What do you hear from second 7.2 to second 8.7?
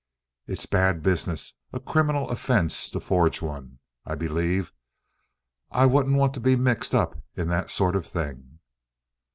in that sort of thing."